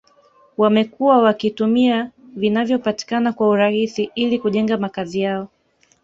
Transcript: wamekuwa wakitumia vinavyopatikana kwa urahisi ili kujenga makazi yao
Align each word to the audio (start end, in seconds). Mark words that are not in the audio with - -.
wamekuwa 0.57 1.17
wakitumia 1.21 2.11
vinavyopatikana 2.35 3.33
kwa 3.33 3.49
urahisi 3.49 4.09
ili 4.15 4.39
kujenga 4.39 4.77
makazi 4.77 5.19
yao 5.21 5.47